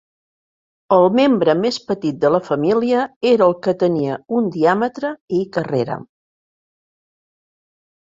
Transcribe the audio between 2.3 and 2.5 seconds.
la